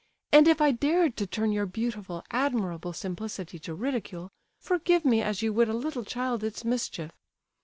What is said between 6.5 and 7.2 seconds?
mischief.